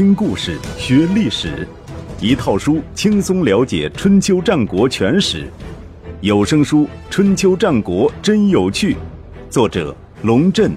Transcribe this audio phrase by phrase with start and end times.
[0.00, 1.68] 听故事学历史，
[2.22, 5.46] 一套书轻松了解春秋战国全史。
[6.22, 8.94] 有声书《春秋战国真有趣》，
[9.50, 10.72] 作者龙震，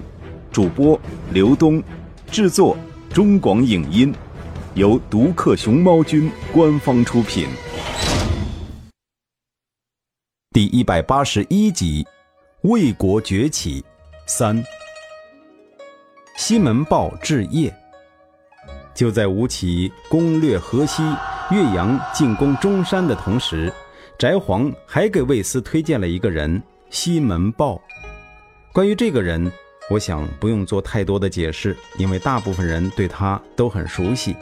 [0.52, 1.00] 主播
[1.32, 1.82] 刘东，
[2.30, 2.76] 制作
[3.14, 4.14] 中广影音，
[4.74, 7.48] 由独克熊猫君官方出品。
[10.52, 12.06] 第一百八十一集：
[12.64, 13.82] 魏国崛起
[14.28, 14.62] 三。
[16.36, 17.72] 西门豹治邺。
[18.96, 21.02] 就在吴起攻略河西、
[21.52, 23.72] 岳阳、进攻中山的同时，
[24.18, 27.82] 翟黄还给魏斯推荐了一个人——西门豹。
[28.72, 29.52] 关于这个人，
[29.90, 34.36] 我想不用做太多的解释，因为大部分人对他都很熟悉。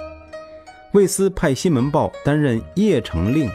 [0.94, 3.50] 魏斯派西门豹担任邺城令。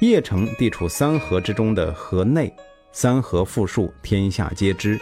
[0.00, 2.54] 邺城地处三河之中的河内，
[2.92, 5.00] 三河富庶，天下皆知。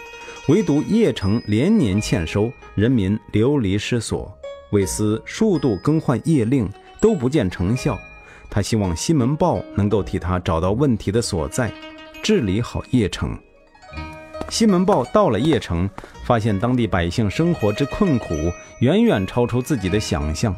[0.49, 4.33] 唯独邺城连年欠收，人民流离失所。
[4.75, 6.69] 魏斯数度更换夜令
[7.01, 7.97] 都不见成效，
[8.51, 11.73] 他希望西门豹能够替他找到问题的所在，
[12.21, 13.39] 治理好邺城。
[14.49, 15.89] 西门豹到了邺城，
[16.25, 18.35] 发现当地百姓生活之困苦
[18.81, 20.55] 远远超出自己的想象，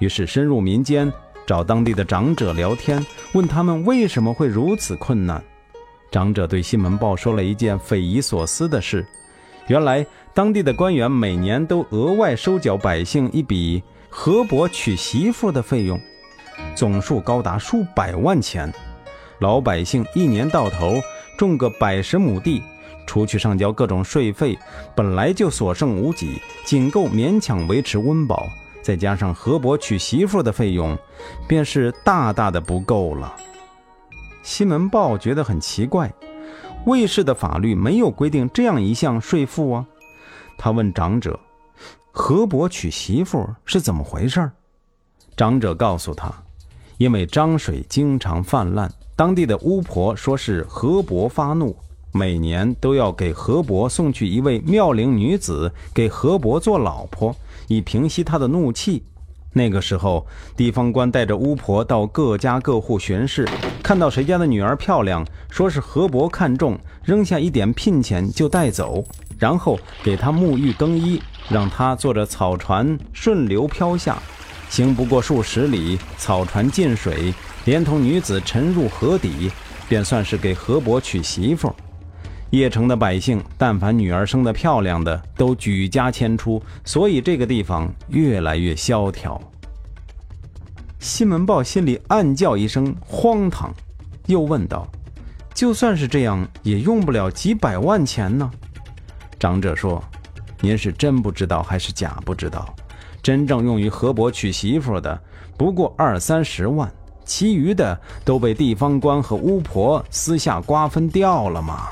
[0.00, 1.10] 于是深入民间，
[1.46, 5.40] 找当地的长者聊天，问他们为什么会如此困难。
[6.10, 9.06] 长者对西门豹说了一件匪夷所思的事。
[9.68, 16.00] 原来当地的官员每年都额外收缴百姓一笔河伯娶媳妇的费用，
[16.74, 18.72] 总数高达数百万钱。
[19.38, 21.00] 老百姓一年到头
[21.36, 22.62] 种个百十亩地，
[23.06, 24.58] 除去上交各种税费，
[24.94, 28.46] 本来就所剩无几，仅够勉强维持温饱。
[28.82, 30.98] 再加上河伯娶媳妇的费用，
[31.48, 33.34] 便是大大的不够了。
[34.42, 36.12] 西门豹觉得很奇怪。
[36.84, 39.86] 魏氏的法律没有规定这样一项税赋啊！
[40.58, 41.38] 他问长者
[42.10, 44.50] ：“河伯娶媳妇是怎么回事？”
[45.36, 46.32] 长者告诉他
[46.98, 51.76] ：“因为漳水经常泛滥，当地的巫婆说是河伯发怒，
[52.12, 57.34] 每年都要给河伯送去一位妙龄女子给河伯做老婆，
[57.68, 59.04] 以平息他的怒气。”
[59.54, 60.26] 那个时候，
[60.56, 63.46] 地方官带着巫婆到各家各户巡视，
[63.82, 69.04] 看到谁家的女儿漂亮，说是河伯看中，扔下一点聘钱就带走，
[69.38, 71.20] 然后给她沐浴更衣，
[71.50, 74.22] 让她坐着草船顺流漂下，
[74.68, 77.34] 行不过数十里，草船进水，
[77.64, 79.50] 连同女子沉入河底，
[79.88, 81.74] 便算是给河伯娶媳妇。
[82.52, 89.40] 邺城的百姓，但凡女儿生得漂亮的，都举家迁出，所以这个地方越来越萧条。
[91.02, 93.74] 西门豹心里暗叫一声荒唐，
[94.26, 94.86] 又问道
[95.52, 98.48] ：“就算是这样，也用不了几百万钱呢？”
[99.36, 100.00] 长者说
[100.62, 102.72] ：“您是真不知道还是假不知道？
[103.20, 105.20] 真正用于河伯娶媳妇的，
[105.56, 106.88] 不过二三十万，
[107.24, 111.88] 其余的都被地方官和巫婆私下瓜分掉了吗？”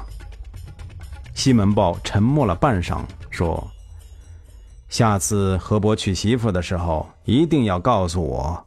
[1.35, 3.69] 西门豹沉默了半晌，说
[4.89, 8.65] ：“下次河伯娶媳妇的时候，一定要告诉我。”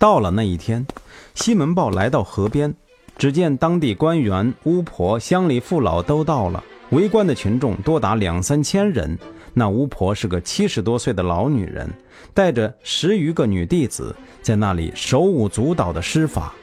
[0.00, 0.86] 到了那一天，
[1.34, 2.74] 西门豹来到河边，
[3.18, 9.18] 只见当地官员、巫婆、乡里父老都到了，围观的群众多达两三千人。
[9.52, 11.86] 那巫婆是个七十多岁的老女人，
[12.32, 16.54] 带着十余个女弟子，在那里手舞足蹈的施法。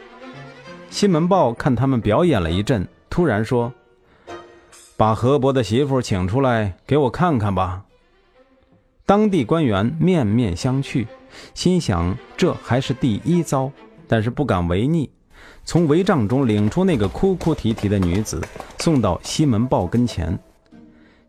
[0.89, 3.71] 西门豹看他们表演了一阵，突然说。
[4.95, 7.83] 把河伯的媳妇请出来给我看看吧。
[9.05, 11.05] 当地官员面面相觑，
[11.53, 13.71] 心想这还是第一遭，
[14.07, 15.09] 但是不敢违逆，
[15.63, 18.41] 从帷帐中领出那个哭哭啼啼的女子，
[18.79, 20.37] 送到西门豹跟前。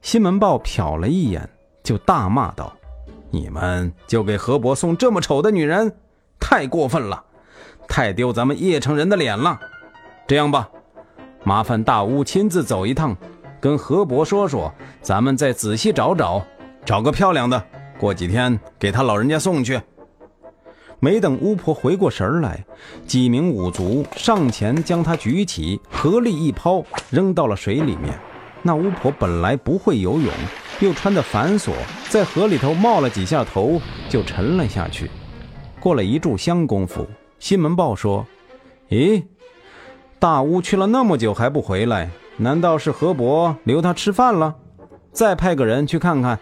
[0.02, 1.48] 西门豹瞟了一眼，
[1.82, 2.72] 就大骂道
[3.30, 5.92] ：“你们就给河伯送这么丑的女人，
[6.38, 7.24] 太过分了，
[7.88, 9.58] 太丢咱们邺城人的脸了。
[10.26, 10.68] 这样吧，
[11.44, 13.16] 麻烦大巫亲自走一趟。”
[13.60, 16.40] 跟河伯说说，咱们再仔细找找，
[16.84, 17.60] 找个漂亮的，
[17.98, 19.80] 过几天给他老人家送去。
[21.00, 22.64] 没等巫婆回过神来，
[23.06, 28.18] 几名武卒上前将她举起，合力一抛，扔到了水里面。
[28.62, 30.32] 那巫婆本来不会游泳，
[30.80, 31.70] 又穿得繁琐，
[32.08, 35.08] 在河里头冒了几下头，就沉了下去。
[35.78, 37.06] 过了一炷香功夫，
[37.38, 38.26] 西门豹说
[38.90, 39.22] ：“咦，
[40.18, 42.10] 大巫去了那么久还不回来？”
[42.40, 44.54] 难道是河伯留他吃饭了？
[45.12, 46.38] 再派个人去看看。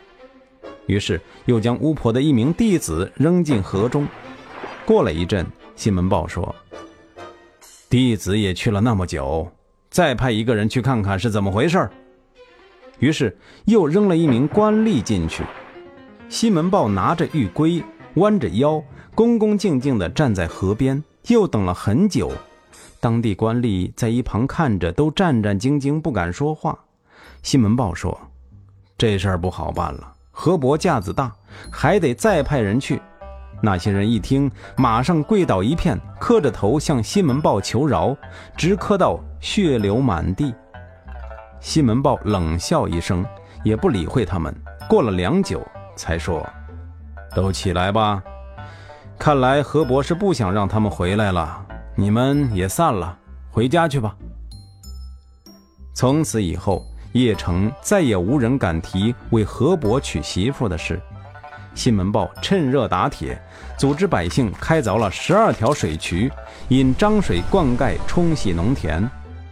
[0.87, 4.07] 于是又将巫婆的一名弟子扔进河中。
[4.87, 5.45] 过了一阵，
[5.75, 6.55] 西门豹说
[7.91, 9.51] ：“弟子也去了那么久，
[9.91, 11.91] 再派一个人去看看是怎么回事。”
[13.01, 15.43] 于是又扔了一名官吏进去。
[16.29, 17.83] 西门豹拿着玉圭
[18.15, 18.81] 弯着腰，
[19.13, 22.31] 恭恭敬敬地站在河边，又等了很久。
[23.01, 26.79] 当地官吏在一旁看着，都战战兢兢，不敢说话。
[27.43, 28.17] 西门豹说
[28.97, 31.33] ：“这事儿不好办了，河伯架子大，
[31.73, 33.03] 还得再派人去。”
[33.63, 38.17] 那些人一听，马上跪倒一片，磕着头向新闻报求饶，
[38.57, 40.55] 直磕到血流满地。
[41.61, 43.25] 新闻报冷笑一声，
[43.65, 44.55] 也不理会他们。
[44.89, 45.67] 过了良久，
[45.97, 46.47] 才说
[47.35, 48.23] ：“都起来吧。
[49.19, 53.19] 看来何博士不想让他们回来了，你们也散了，
[53.51, 54.15] 回家去吧。”
[55.95, 61.01] 从此以后，邺城再也无人敢提为何伯娶媳妇的事。
[61.77, 63.39] 新闻报趁热打铁，
[63.77, 66.33] 组织百姓开凿了十二条水渠，
[66.69, 69.09] 引漳水灌溉，冲洗农田。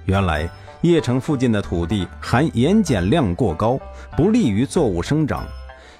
[0.06, 0.48] 原来
[0.80, 3.78] 邺城附近的土地含盐碱量过高，
[4.16, 5.44] 不利于作物生长。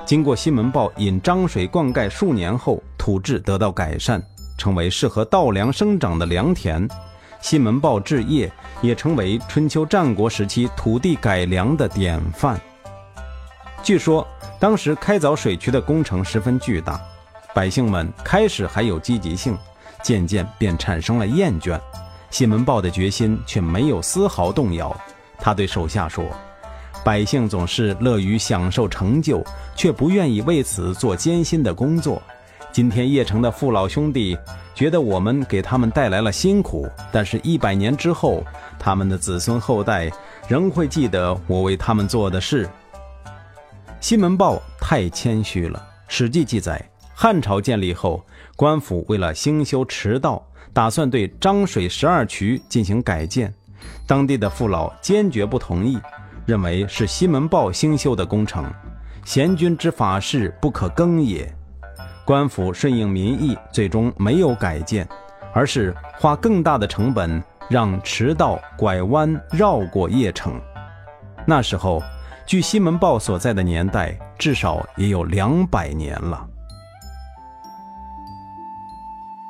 [0.07, 4.23] 经过新闻报引漳水灌溉数年后，土质得到改善，
[4.57, 6.89] 成为适合稻粮生长的良田。
[7.43, 8.51] 新闻报置业
[8.81, 12.59] 也成为春秋战国时期土地改良的典范。
[13.83, 14.27] 据说。
[14.65, 16.99] 当时开凿水渠的工程十分巨大，
[17.53, 19.55] 百姓们开始还有积极性，
[20.03, 21.79] 渐渐便产生了厌倦。
[22.31, 24.99] 新闻报的决心却没有丝毫动摇。
[25.39, 26.25] 他对手下说
[27.05, 29.45] ：“百姓总是乐于享受成就，
[29.77, 32.23] 却不愿意为此做艰辛的工作。
[32.73, 34.35] 今天邺城的父老兄弟
[34.75, 38.43] 觉得我们给他们带来了辛苦，但是一百年之后，
[38.79, 40.11] 他们的子孙后代
[40.49, 42.67] 仍会记得我为他们做的事。”
[44.05, 45.79] 西门豹太谦虚了。
[46.09, 48.23] 《史记》记载，汉朝建立后，
[48.55, 53.51] 官府为了兴修驰道，打算对漳水十二渠进行改建。
[54.07, 55.99] 当地的父老坚决不同意，
[56.45, 58.71] 认为是西门豹兴修的工程，
[59.25, 61.51] 贤君之法事不可更也。
[62.27, 65.09] 官府顺应民意，最终没有改建，
[65.55, 70.61] 而是花更大的成本让驰道拐弯绕过邺城。
[71.47, 72.03] 那时候。
[72.47, 76.47] 距西门豹所在的年代，至少也有两百年了。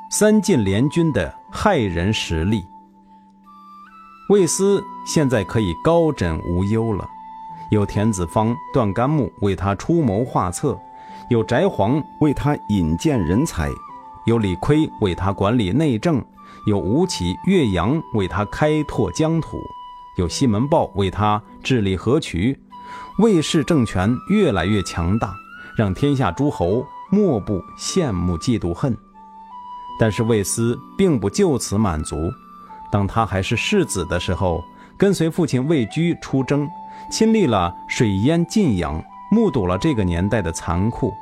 [0.09, 2.63] 三晋联军的害人实力，
[4.29, 7.05] 魏斯现在可以高枕无忧了。
[7.69, 10.79] 有田子方、段干木为他出谋划策，
[11.29, 13.69] 有翟璜为他引荐人才，
[14.25, 16.23] 有李悝为他管理内政，
[16.65, 19.57] 有吴起、岳阳为他开拓疆土，
[20.17, 22.57] 有西门豹为他治理河渠。
[23.17, 25.33] 魏氏政权越来越强大，
[25.77, 28.95] 让天下诸侯莫不羡慕嫉妒恨。
[29.97, 32.29] 但是魏斯并不就此满足。
[32.91, 34.61] 当他还是世子的时候，
[34.97, 36.67] 跟随父亲魏居出征，
[37.09, 39.01] 亲历了水淹晋阳，
[39.31, 41.13] 目睹了这个年代的残酷，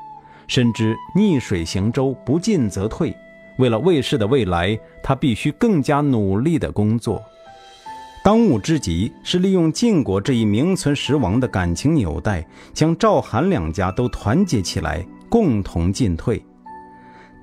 [0.48, 3.16] 深知逆水行舟，不进则退。
[3.60, 7.22] 为了魏氏的未来，他必须更加努力地工作。
[8.24, 16.42] 当务之急是利用晋国这一名存实亡的感情纽带，将赵、韩两家都团结起来，共同进退。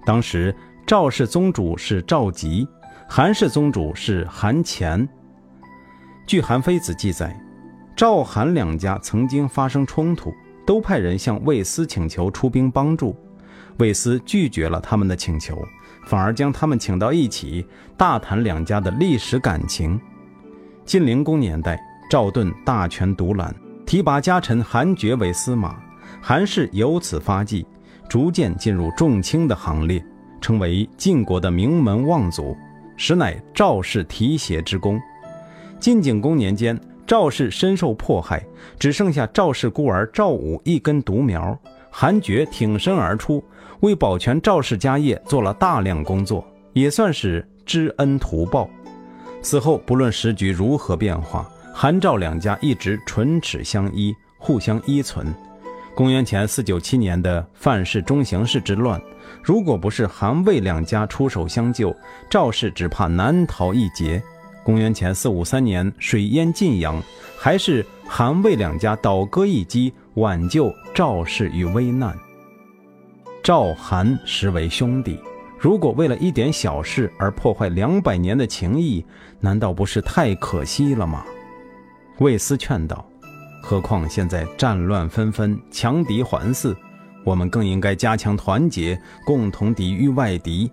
[0.06, 0.56] 当时
[0.86, 2.66] 赵氏宗主是赵吉，
[3.06, 5.06] 韩氏宗主是韩虔。
[6.26, 7.38] 据《韩非子》记载，
[7.94, 10.32] 赵、韩两家曾经发生冲突，
[10.66, 13.14] 都派人向魏斯请求出兵帮助，
[13.76, 15.62] 魏斯拒绝了他们的请求，
[16.06, 17.66] 反而将他们请到一起，
[17.98, 20.00] 大谈两家的历史感情。
[20.90, 21.80] 晋灵公年代，
[22.10, 23.54] 赵盾大权独揽，
[23.86, 25.80] 提拔家臣韩厥为司马，
[26.20, 27.64] 韩氏由此发迹，
[28.08, 30.04] 逐渐进入重卿的行列，
[30.40, 32.56] 成为晋国的名门望族，
[32.96, 35.00] 实乃赵氏提携之功。
[35.78, 38.44] 晋景公年间，赵氏深受迫害，
[38.76, 41.56] 只剩下赵氏孤儿赵武一根独苗，
[41.88, 43.40] 韩厥挺身而出，
[43.78, 48.68] 为保全赵氏家业做了大量工作，也算是知恩图报。
[49.42, 55.26] 此后，不论时局如何变化，韩赵两家一直唇齿相依，互相依存。
[55.94, 59.00] 公元前四九七年的范氏中行氏之乱，
[59.42, 61.94] 如果不是韩魏两家出手相救，
[62.28, 64.22] 赵氏只怕难逃一劫。
[64.62, 67.02] 公元前四五三年水淹晋阳，
[67.38, 72.16] 还是韩魏两家倒戈一击，挽救赵氏于危难。
[73.42, 75.18] 赵韩实为兄弟。
[75.60, 79.04] 如果为了一点小事而破坏两百年的情谊，
[79.40, 81.22] 难道不是太可惜了吗？
[82.18, 83.04] 魏斯劝道
[83.62, 86.74] ：“何况现在战乱纷纷，强敌环伺，
[87.24, 90.72] 我们更应该加强团结，共同抵御外敌。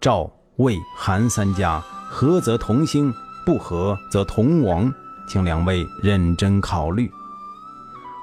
[0.00, 3.12] 赵、魏、韩三家合则同兴，
[3.44, 4.94] 不合则同亡，
[5.28, 7.10] 请两位认真考虑。”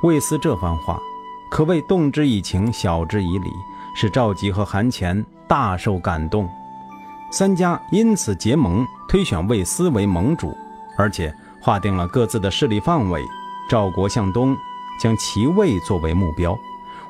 [0.03, 0.97] 魏斯这番话，
[1.51, 3.49] 可谓动之以情，晓之以理。
[3.99, 6.49] 使赵吉和韩虔大受感动，
[7.31, 10.55] 三家因此结盟，推选魏斯为盟主，
[10.97, 13.23] 而且划定了各自的势力范围。
[13.69, 14.55] 赵国向东，
[14.99, 16.53] 将齐魏作为目标；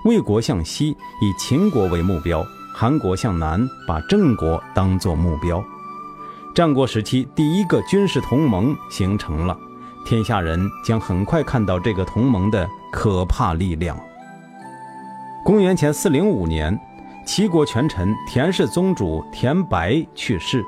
[0.06, 2.41] 魏国向西，以秦国为目标；
[2.74, 5.63] 韩国向南，把郑国当作目标。
[6.56, 9.56] 战国时期，第一个军事同盟形成了，
[10.06, 13.96] 天下人将很快看到这个同盟的可怕力量。
[15.44, 16.77] 公元前四零五年，
[17.27, 20.63] 齐国权臣田氏宗主田白去世，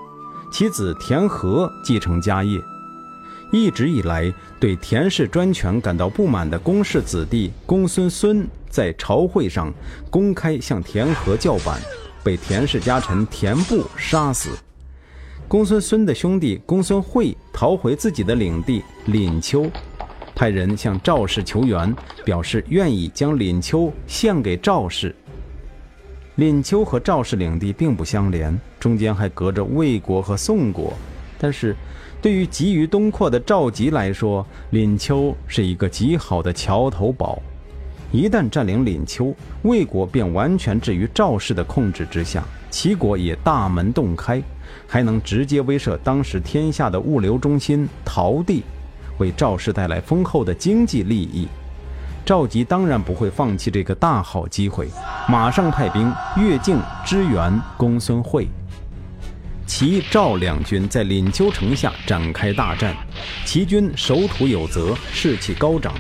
[0.52, 2.60] 其子田和继承家业。
[3.50, 9.74] 一直以来对田氏专权感到不满的公氏子弟公孙孙，在朝会上
[10.12, 11.80] 公开向田和叫板，
[12.26, 14.50] 被田氏家臣田布杀死。
[15.48, 19.72] 公孙孙的兄弟公孙惠逃回自己的领地廪丘，
[20.36, 25.16] 派人向赵氏求援，表示愿意将廪丘献给赵氏。
[26.40, 30.94] 廪丘和赵氏领地并不相连，中间还隔着魏国和宋国。
[31.38, 31.76] 但是，
[32.22, 37.42] 对于急于东扩的赵吉来说，廪丘是一个极好的桥头堡。
[38.10, 44.42] 一旦占领廪丘，魏国便完全置于赵氏的控制之下，齐国也大门洞开。
[44.88, 48.64] 还能直接威慑当时天下的物流中心陶地，
[49.18, 51.50] 为赵氏带来丰厚的经济利益。
[52.26, 54.88] 赵吉当然不会放弃这个大好机会，
[55.28, 58.48] 马上派兵越境支援公孙惠。
[59.66, 62.96] 齐赵两军在临丘城下展开大战，
[63.46, 65.94] 齐军守土有责，士气高涨，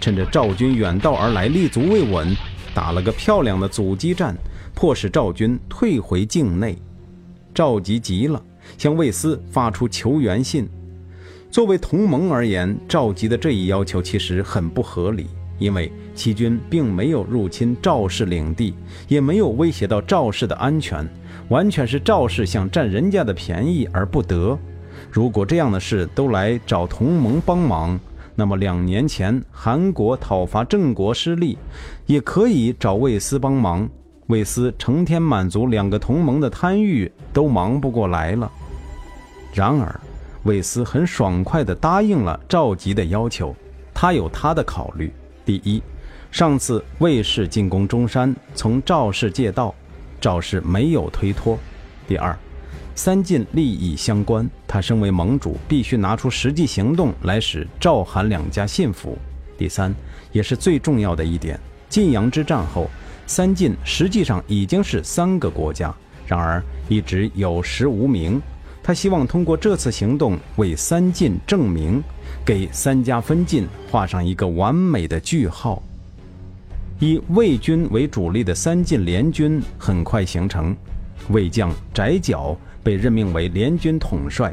[0.00, 2.36] 趁着赵军远道而来，立足未稳，
[2.74, 4.36] 打了个漂亮的阻击战，
[4.74, 6.76] 迫使赵军退回境内。
[7.54, 8.42] 赵吉急了，
[8.76, 10.68] 向魏斯发出求援信。
[11.50, 18.74] 作为同盟而言，赵吉的这一要求其实很不合理，因为齐军并没有入侵赵氏领地，
[19.08, 21.08] 也没有威胁到赵氏的安全，
[21.48, 24.58] 完全是赵氏想占人家的便宜而不得。
[25.10, 27.98] 如果这样的事都来找同盟帮忙，
[28.34, 31.56] 那么两年前韩国讨伐郑国失利，
[32.06, 33.88] 也可以找魏斯帮忙。
[34.26, 38.50] 魏斯成天满足两个同盟的贪欲，都忙不过来了。
[39.52, 40.00] 然而，
[40.44, 43.54] 魏斯很爽快地答应了赵吉的要求。
[43.92, 45.12] 他有他的考虑：
[45.44, 45.82] 第一，
[46.30, 49.74] 上次魏氏进攻中山，从赵氏借道，
[50.20, 51.56] 赵氏没有推脱；
[52.08, 52.36] 第二，
[52.94, 59.10] 三晋利益相关，他身为盟主，必须拿出实际行动来使赵韩两家信服；
[59.58, 59.94] 第三，
[60.32, 61.58] 也是最重要的一点，
[61.88, 62.88] 晋阳之战后。
[63.26, 65.94] 三晋实际上已经是三个国家，
[66.26, 68.38] 然而一直有实无名。
[68.86, 72.04] 他希望通过这次行动为三晋正名，
[72.44, 75.82] 给三家分晋画上一个完美的句号。
[77.00, 80.76] 以魏军为主力的三晋联军很快形成，
[81.30, 84.52] 魏将翟角被任命为联军统帅，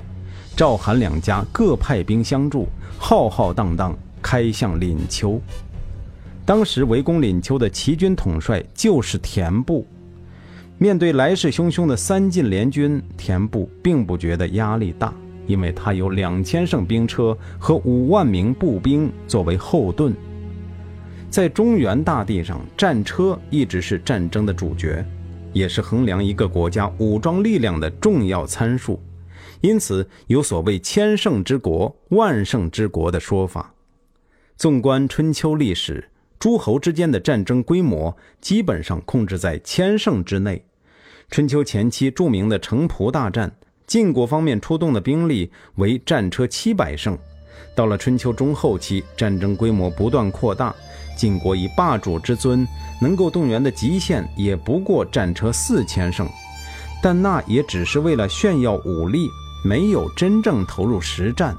[0.55, 5.41] 赵韩两家各派兵相助，浩浩荡荡开向廪丘。
[6.45, 9.85] 当时围攻廪丘的齐军统帅就是田部。
[10.81, 15.13] 面对来势汹汹的三晋联军，田部并不觉得压力大，
[15.45, 20.11] 因为他有两千乘兵车和五万名步兵作为后盾。
[21.29, 25.05] 在中原大地上，战车一直是战争的主角，
[25.53, 28.99] 也是衡量一个国家武装力量的重要参数。
[29.59, 33.71] 因此，有所谓“千乘之国，万乘之国”的说法。
[34.57, 36.07] 纵观春秋历史。
[36.39, 40.65] 诸侯之间的战争规模基本上控制在千乘之内。
[41.31, 43.49] 春秋前期著名的城濮大战，
[43.87, 47.17] 晋国方面出动的兵力为战车七百乘。
[47.73, 50.75] 到了春秋中后期，战争规模不断扩大，
[51.15, 52.67] 晋国以霸主之尊，
[53.01, 56.27] 能够动员的极限也不过战车四千乘。
[57.01, 59.29] 但那也只是为了炫耀武力，
[59.63, 61.55] 没有真正投入实战。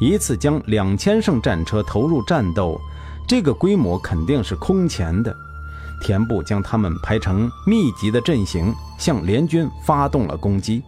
[0.00, 2.80] 一次将两千乘战车投入战斗。
[3.28, 5.36] 这个规模肯定是空前的。
[6.00, 10.82] 田部将他们排成密集的阵型，向联军发动了攻击，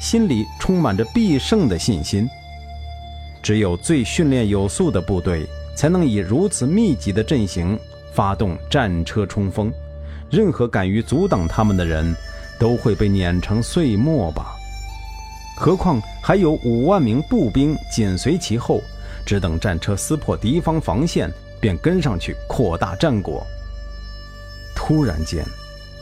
[0.00, 2.28] 心里充满着必胜的信心。
[3.42, 5.46] 只有最训练有素的部队，
[5.76, 7.78] 才能以如此密集的阵型
[8.12, 9.72] 发动战车冲锋。
[10.30, 12.14] 任何敢于阻挡他们的人，
[12.58, 14.54] 都会被碾成碎末吧？
[15.56, 18.80] 何况还有五万名步兵紧随其后，
[19.24, 21.32] 只等战车撕破敌方防线。
[21.60, 23.44] 便跟上去扩大战果。
[24.88, 25.44] 突然间，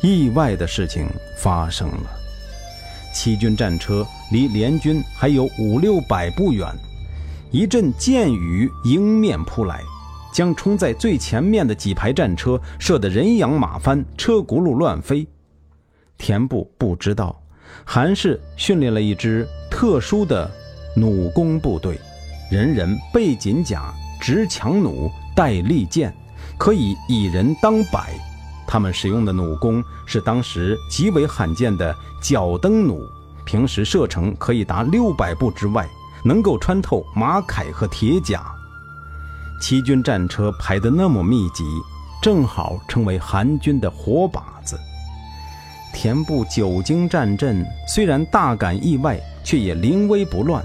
[0.00, 2.11] 意外的事情发生了。
[3.12, 6.73] 齐军战车离联军还有五六百步远，
[7.50, 9.83] 一阵箭雨迎面扑来，
[10.33, 15.26] 将冲在最前面的几排战车射得人仰马翻，车轱辘乱飞。
[16.16, 17.43] 田部不知道，
[17.85, 20.49] 韩氏训练了一支特殊的
[20.95, 21.99] 弩弓部队，
[22.52, 26.14] 人人背锦甲，执强弩，带利箭，
[26.57, 28.14] 可以以人当百。
[28.66, 33.00] 他们使用的弩弓是当时极为罕见的角灯弩，
[33.44, 35.88] 平时射程可以达六百步之外，
[36.25, 38.44] 能够穿透马铠和铁甲。
[39.61, 41.64] 齐军战车排得那么密集，
[42.20, 44.78] 正好成为韩军的活靶子。
[45.94, 50.62] 田部久经战阵，虽然大感意外，却也临危不乱，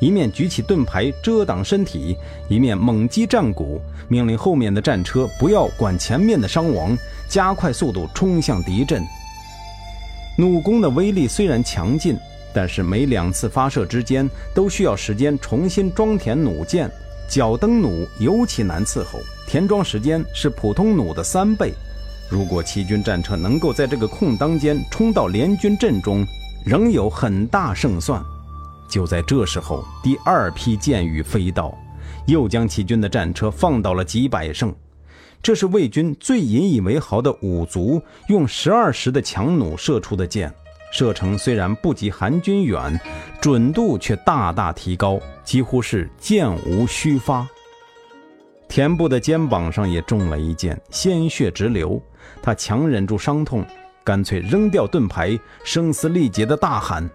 [0.00, 2.16] 一面举起盾牌遮挡身体，
[2.48, 6.96] 一面猛击战鼓，命令后面的战车不要管前面的伤亡，
[7.28, 9.02] 加快速度冲向敌阵。
[10.36, 12.16] 弩弓的威力虽然强劲，
[12.54, 16.90] 但是每两次发射之间都需要时间重新装填弩箭，
[17.28, 21.74] 脚蹬弩尤其难伺候，填装时间是普通弩的三倍。
[22.30, 26.26] 如果齐军战车能够在这个空当间冲到联军阵中，
[26.64, 28.24] 仍有很大胜算。
[28.90, 31.72] 就在这时候，第二批箭雨飞到，
[32.26, 34.74] 又将齐军的战车放倒了几百胜。
[35.42, 40.52] 这是魏军最引以为豪的五卒用十二时的强弩射出的箭，
[40.92, 43.00] 射程虽然不及韩军远，
[43.40, 47.48] 准度却大大提高，几乎是箭无虚发。
[48.68, 52.00] 田部的肩膀上也中了一箭，鲜血直流。
[52.42, 53.64] 他强忍住伤痛，
[54.04, 57.08] 干脆扔掉盾牌，声嘶力竭地大喊：“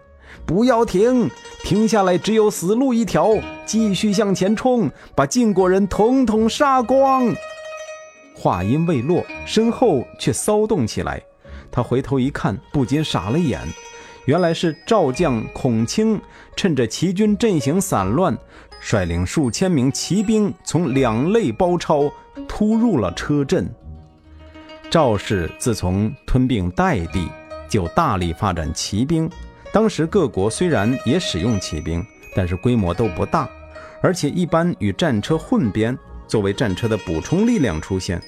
[0.45, 1.29] 不要停！
[1.63, 3.33] 停下来，只有死路一条！
[3.65, 7.35] 继续向前冲，把晋国人统统杀光！”
[8.35, 11.21] 话音未落，身后却骚动起来。
[11.71, 13.59] 他回头一看，不禁傻了眼。
[14.25, 16.19] 原来是赵将孔卿
[16.55, 18.37] 趁着齐军阵型散乱。
[18.81, 22.11] 率领数千名骑兵从两肋包抄，
[22.47, 23.67] 突入了车阵。
[24.91, 27.27] 赵氏自从吞并代地，
[27.67, 29.27] 就大力发展骑兵。
[29.75, 32.01] 当时各国虽然也使用骑兵，
[32.33, 33.49] 但是规模都不大，
[34.01, 35.97] 而且一般与战车混编，
[36.29, 38.21] 作为战车的补充力量出现。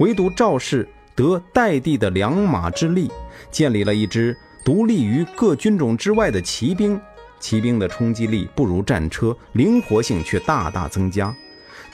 [0.00, 3.10] 唯独赵氏得代地的良马之力，
[3.50, 7.00] 建立了一支独立于各军种之外的骑兵。
[7.40, 11.34] 骑兵的冲击力不如战车，灵活性却大大增加。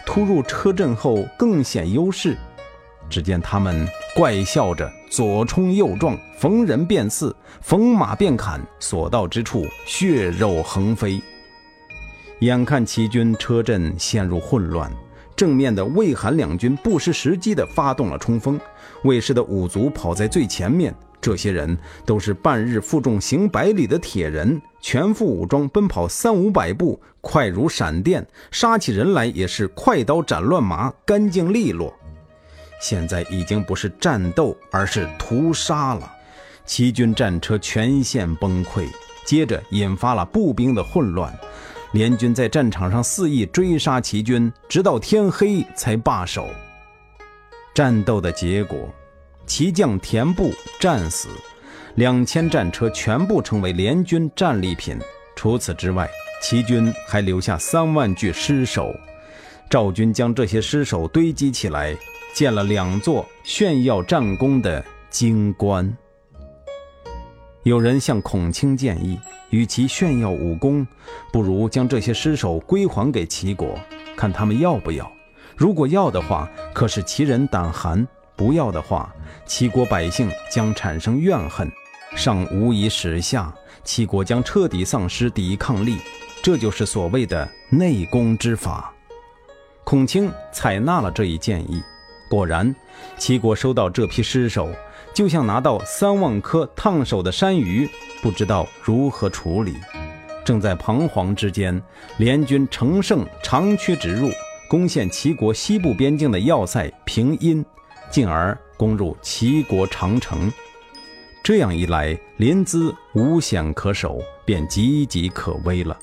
[0.04, 2.36] 突入车阵后更显优势。
[3.08, 3.86] 只见他们
[4.18, 11.22] 怪笑着左冲右撞，逢人便刺，逢马便砍，所到之处血肉横飞。
[12.40, 14.90] 眼看齐军车阵陷入混乱，
[15.36, 18.58] 正面的魏韩两军不失时机地发动了冲锋。
[19.04, 20.92] 魏氏的五卒跑在最前面。
[21.20, 31.94] 这些人都是半日负重行百里的铁人，全副武装，奔跑三五百步，快如闪电；杀起人来也是快刀斩乱麻，干净利落。
[32.80, 36.12] 现在已经不是战斗，而是屠杀了。
[36.64, 38.86] 齐军战车全线崩溃，
[39.24, 41.32] 接着引发了步兵的混乱。
[41.92, 46.48] 联军在战场上肆意追杀齐军，直到天黑才罢手。
[47.74, 48.88] 战斗的结果。
[49.46, 51.30] 齐将田部战死，
[51.94, 54.98] 两千战车全部成为联军战利品。
[55.34, 56.06] 除此之外，
[56.42, 58.94] 齐军还留下三万具尸首。
[59.70, 61.96] 赵军将这些尸首堆积起来，
[62.32, 65.96] 建了两座炫耀战功的金棺。
[67.64, 69.18] 有人向孔卿建议，
[69.50, 70.86] 与其炫耀武功，
[71.32, 73.78] 不如将这些尸首归还给齐国，
[74.16, 75.10] 看他们要不要。
[75.56, 78.06] 如果要的话，可使齐人胆寒。
[78.36, 79.12] 不要的话，
[79.44, 81.68] 齐国百姓将产生怨恨，
[82.14, 85.98] 尚无以使下，齐国将彻底丧失抵抗力。
[86.40, 88.94] 这就是所谓的内功之法。
[89.82, 91.82] 孔卿采纳了这一建议，
[92.28, 92.74] 果然，
[93.16, 94.70] 齐国收到这批尸首，
[95.14, 97.88] 就像拿到三万颗烫手的山芋，
[98.22, 99.74] 不知道如何处理。
[100.44, 101.82] 正在彷徨之间，
[102.18, 104.30] 联军乘胜长驱直入，
[104.68, 107.64] 攻陷齐国西部边境的要塞平阴。
[108.10, 110.50] 进而攻入齐国长城，
[111.44, 115.94] 这样一来，临淄无险可守，便岌岌可危了。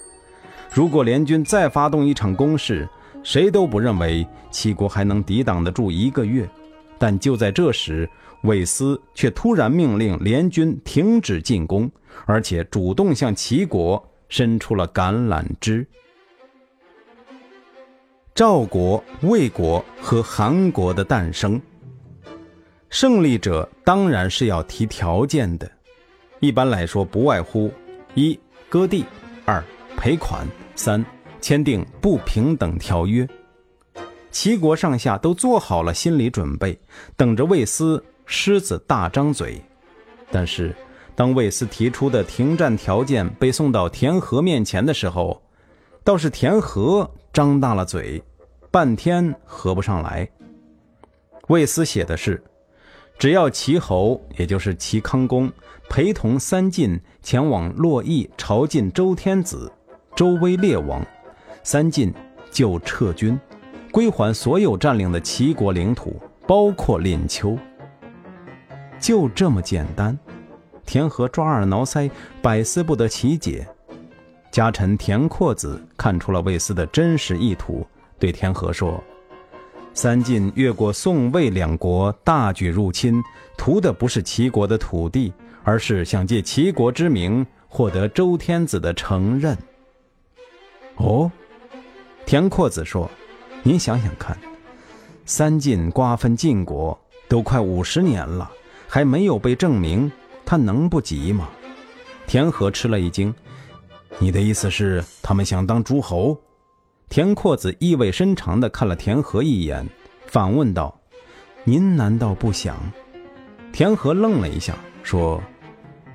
[0.72, 2.88] 如果联军再发动一场攻势，
[3.26, 6.48] 谁都不认为齐国还能抵挡得住一个月。
[6.98, 8.10] 但就在这时，
[8.44, 11.92] 韦斯却突然命令联军停止进攻，
[12.26, 15.86] 而且主动向齐国伸出了橄榄枝。
[18.34, 21.60] 赵国、魏国和韩国的诞生。
[22.90, 25.70] 胜利者当然是要提条件的，
[26.40, 27.72] 一般来说不外乎：
[28.14, 29.04] 一、割地；
[29.46, 29.62] 二、
[29.98, 31.04] 赔款；三、
[31.46, 33.30] 签订不平等条约。
[34.32, 36.76] 齐国上下都做好了心理准备，
[37.16, 39.62] 等着魏斯狮子大张嘴。
[40.32, 40.76] 但是，
[41.14, 45.40] 当魏斯提出的停战条件被送到田和面前的时候，
[46.04, 48.24] 倒是田和张大了嘴，
[48.72, 50.28] 半天合不上来。
[51.50, 52.44] 魏斯写的是：
[53.20, 55.52] 只要齐侯，也就是齐康公，
[55.90, 59.72] 陪同三晋前往洛邑朝觐周天子、
[60.16, 61.06] 周威烈王，
[61.66, 62.14] 三晋
[62.52, 63.38] 就撤军。
[63.92, 67.58] 归还所有占领的齐国领土，包括廪丘。
[69.00, 70.16] 就这么简单。
[70.86, 73.68] 田和抓耳挠腮，百思不得其解。
[74.52, 77.84] 家臣田阔子看出了魏斯的真实意图，
[78.20, 79.04] 对田和说
[79.96, 83.24] ：“三晋越过宋魏两国，大举入侵，
[83.58, 89.58] 图的不是齐国的土地，而是想借齐国之名获得周天子的承认。”
[90.98, 91.32] 哦，
[92.26, 93.10] 田阔子说。
[93.68, 94.38] 您想想看，
[95.26, 96.96] 三晋瓜分晋国
[97.28, 98.52] 都快五十年了，
[98.88, 100.12] 还没有被证明，
[100.46, 101.50] 他能不急吗？
[102.28, 103.34] 田和吃了一惊，
[104.20, 106.40] 你的意思是他们想当诸侯？
[107.10, 109.84] 田阔子意味深长地看了田和一眼，
[110.28, 110.96] 反问道
[111.66, 112.78] ：“您难道不想？”
[113.74, 115.42] 田和愣了一下，说：“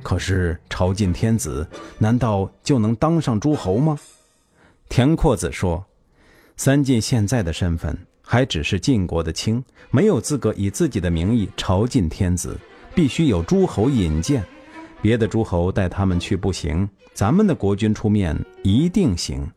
[0.05, 1.69] 可是朝觐天子，
[1.99, 3.99] 难道就能当上诸侯吗？”
[4.89, 5.85] 田阔子说。
[6.63, 12.55] 三晋现在的身份还只是晋国的卿，没有资格以自己的名义朝觐天子，
[12.95, 14.45] 必须有诸侯引荐。
[15.01, 19.51] 别的诸侯带他们去不行，咱们的国君出面一定行。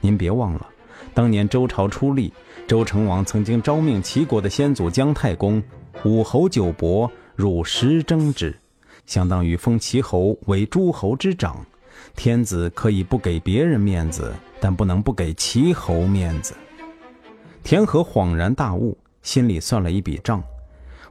[0.00, 0.68] 您别忘了，
[1.12, 2.32] 当年周朝出立，
[2.68, 5.60] 周成王曾经招命齐国的先祖姜太公，
[6.04, 8.56] 五侯九伯入十征之，
[9.06, 11.66] 相当于封齐侯为诸侯之长。
[12.16, 14.32] 天子可以不给别人面子。
[14.60, 16.54] 但不能不给齐侯面子。
[17.62, 20.42] 田和恍然大悟，心里算了一笔账：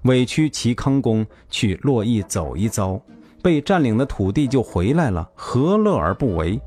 [0.05, 2.99] 委屈齐康公去洛邑走一遭，
[3.43, 6.59] 被占领的土地就回来了，何乐而不为？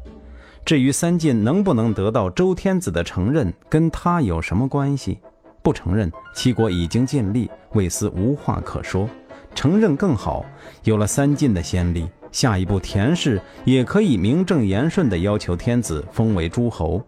[0.64, 5.18] 至于三晋能不能得到周天子的承认，跟他有什么关系？
[5.62, 9.09] 不承认，齐国已经尽力，魏斯无话可说；
[9.57, 10.46] 承认更好，
[10.85, 12.07] 有了三晋的先例。
[12.37, 17.03] 下一步，田氏也可以名正言顺地要求天子封为诸侯，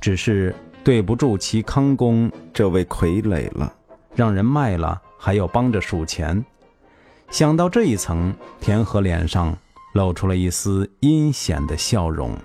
[0.00, 3.74] 只是对不住齐康公这位傀儡了，
[4.14, 6.44] 让人卖了还要帮着数钱。
[7.28, 9.52] 想到这一层，田和脸上
[9.94, 12.38] 露出了一丝阴险的笑容。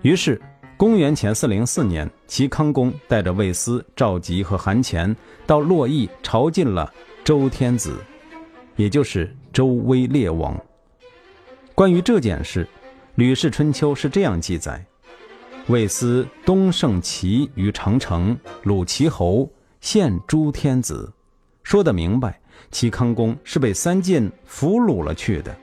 [0.00, 0.40] 于是，
[0.78, 6.90] 公元前四零四年，齐康公带着卫斯、赵吉和韩虔到洛邑朝觐了
[7.22, 7.98] 周天子，
[8.76, 9.34] 也就是。
[9.52, 10.60] 周威烈王。
[11.76, 12.64] 关于这件事，
[13.14, 14.84] 《吕氏春秋》是这样记载：
[15.68, 19.48] 魏斯东胜齐于长城，鲁齐侯，
[19.80, 21.12] 献诸天子。
[21.62, 22.40] 说得明白，
[22.72, 25.56] 齐康公是被三晋俘虏了去的。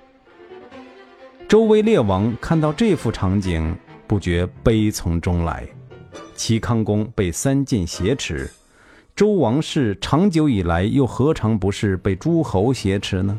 [1.50, 3.76] 周威烈王看到这幅场景，
[4.08, 5.68] 不觉悲从中来。
[6.34, 8.50] 齐康公被三晋挟持，
[9.16, 13.38] 周王室长久以来又何尝不是被诸侯挟持呢？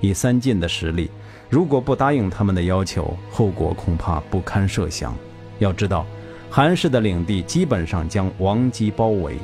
[0.00, 1.10] 以三晋的实力，
[1.48, 5.14] 如果不答应他们的要求，后果恐怕不堪设想。
[5.58, 6.06] 要知道，
[6.50, 9.36] 韩氏的领地基本上将王姬包围，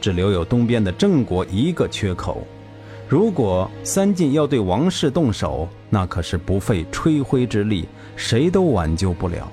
[0.00, 2.44] 只留有东边的郑国一个缺口。
[3.06, 9.50] 如果三晋要对王室动手，那可是不费吹灰之力，谁都挽救不了。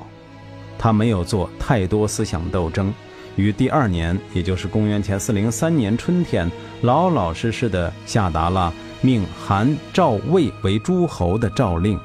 [0.80, 2.94] 他没有做太多思想斗争，
[3.38, 8.74] 于第二年，也就是公元前四零三年春天，老老实实的下达了。
[9.00, 12.00] 命韩、赵、魏为诸侯的诏令。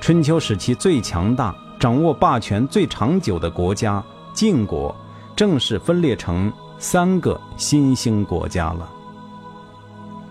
[0.00, 4.02] 春秋时期最强大、掌握霸权最长久的国家
[4.34, 4.94] 晋国，
[5.36, 8.90] 正式分裂成三个新兴国家了。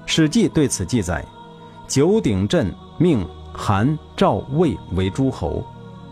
[0.11, 1.25] 《史记》对此记载：
[1.87, 5.65] 九鼎震命韩、赵、魏为诸侯。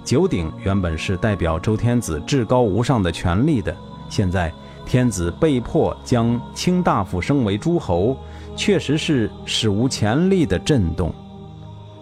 [0.04, 3.76] 九鼎原本是代表周天子至高无上的权力的，
[4.10, 4.52] 现在
[4.86, 8.18] 天子被迫将卿大夫升为诸侯。
[8.56, 11.12] 确实是史无前例的震动。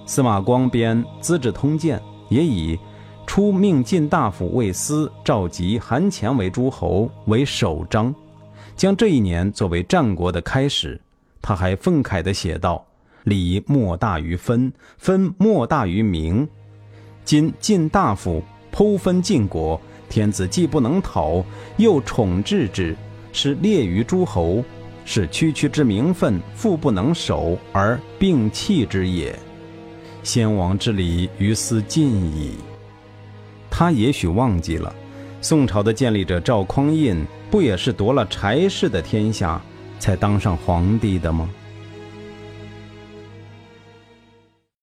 [0.05, 2.77] 司马光编《资治通鉴》也以
[3.25, 8.13] 出命晋大夫魏斯、赵吉、韩虔为诸侯为首章，
[8.75, 10.99] 将这一年作为战国的开始。
[11.41, 12.85] 他还愤慨地写道
[13.23, 16.45] ：“礼莫大于分，分莫大于名。
[17.23, 19.79] 今晋大夫剖分晋国，
[20.09, 21.43] 天子既不能讨，
[21.77, 22.95] 又宠治之，
[23.31, 24.63] 是列于诸侯。”
[25.03, 29.37] 是区区之名分，复不能守而并弃之也。
[30.21, 32.51] 先王之礼于斯尽矣。
[33.69, 34.93] 他也许忘记了，
[35.41, 39.59] 宋朝的建立者赵匡胤不也是夺了柴氏的天下，
[39.97, 41.49] 才当上皇帝的吗？